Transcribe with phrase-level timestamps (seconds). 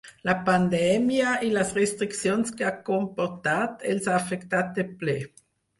[0.27, 5.23] La pandèmia, i les restriccions que ha comportat, els ha afectat de ple.